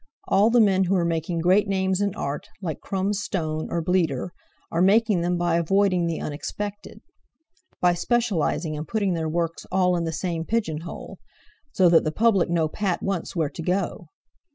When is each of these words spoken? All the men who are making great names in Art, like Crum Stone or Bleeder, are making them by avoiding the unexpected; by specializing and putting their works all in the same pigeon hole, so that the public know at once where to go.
All 0.27 0.49
the 0.49 0.59
men 0.59 0.85
who 0.85 0.95
are 0.95 1.05
making 1.05 1.41
great 1.41 1.67
names 1.67 2.01
in 2.01 2.15
Art, 2.15 2.47
like 2.59 2.79
Crum 2.79 3.13
Stone 3.13 3.67
or 3.69 3.83
Bleeder, 3.83 4.33
are 4.71 4.81
making 4.81 5.21
them 5.21 5.37
by 5.37 5.57
avoiding 5.59 6.07
the 6.07 6.19
unexpected; 6.19 7.01
by 7.81 7.93
specializing 7.93 8.75
and 8.75 8.87
putting 8.87 9.13
their 9.13 9.29
works 9.29 9.67
all 9.71 9.95
in 9.95 10.05
the 10.05 10.11
same 10.11 10.43
pigeon 10.43 10.79
hole, 10.79 11.19
so 11.71 11.87
that 11.87 12.03
the 12.03 12.11
public 12.11 12.49
know 12.49 12.67
at 12.79 13.03
once 13.03 13.35
where 13.35 13.51
to 13.51 13.61
go. 13.61 14.07